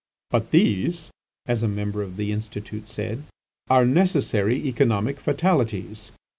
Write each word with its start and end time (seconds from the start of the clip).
"But 0.31 0.49
these," 0.49 1.11
as 1.45 1.61
a 1.61 1.67
member 1.67 2.01
of 2.01 2.17
the 2.17 2.31
Institute 2.31 2.87
said, 2.87 3.21
"are 3.69 3.85
necessary 3.85 4.55
economic 4.65 5.19
fatalities." 5.19 6.09